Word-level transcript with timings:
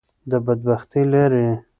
د 0.29 0.31
بدبختی 0.45 1.03
لارې. 1.11 1.47